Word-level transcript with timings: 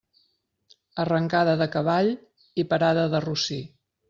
Arrancada 1.03 1.53
de 1.59 1.67
cavall 1.75 2.11
i 2.63 2.67
parada 2.73 3.05
de 3.15 3.23
rossí. 3.29 3.61